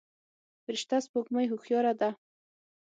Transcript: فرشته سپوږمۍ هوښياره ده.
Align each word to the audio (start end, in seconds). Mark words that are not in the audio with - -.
فرشته 0.63 0.95
سپوږمۍ 1.05 1.45
هوښياره 1.49 1.93
ده. 1.99 2.09